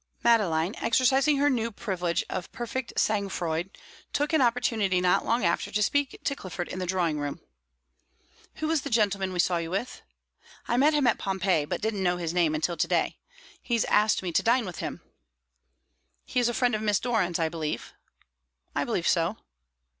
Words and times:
Madeline, 0.23 0.73
exercising 0.77 1.37
her 1.37 1.47
new 1.47 1.71
privilege 1.71 2.23
of 2.27 2.51
perfect 2.51 2.91
sang 2.97 3.29
froid, 3.29 3.77
took 4.11 4.33
an 4.33 4.41
opportunity 4.41 4.99
not 4.99 5.23
long 5.25 5.43
after 5.45 5.69
to 5.71 5.83
speak 5.83 6.19
to 6.23 6.35
Clifford 6.35 6.67
in 6.69 6.79
the 6.79 6.87
drawing 6.87 7.19
room. 7.19 7.39
"Who 8.55 8.67
was 8.67 8.81
the 8.81 8.89
gentleman 8.89 9.31
we 9.31 9.37
saw 9.37 9.57
you 9.57 9.69
with?" 9.69 10.01
"I 10.67 10.75
met 10.75 10.95
him 10.95 11.05
at 11.05 11.19
Pompeii, 11.19 11.65
but 11.65 11.81
didn't 11.81 12.01
know 12.01 12.17
his 12.17 12.33
name 12.33 12.59
till 12.61 12.77
today. 12.77 13.19
He's 13.61 13.85
asked 13.85 14.23
me 14.23 14.31
to 14.31 14.41
dine 14.41 14.65
with 14.65 14.79
him." 14.79 15.01
"He 16.25 16.39
is 16.39 16.49
a 16.49 16.53
friend 16.55 16.73
of 16.73 16.81
Miss 16.81 16.99
Doran's, 16.99 17.37
I 17.37 17.47
believe?" 17.47 17.93
"I 18.75 18.83
believe 18.83 19.07
so." 19.07 19.37